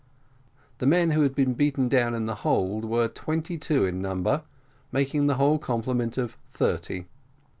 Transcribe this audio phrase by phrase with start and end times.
[0.79, 4.41] The men who had been beaten down in the hold were twenty two in number,
[4.91, 7.05] making the whole complement of thirty.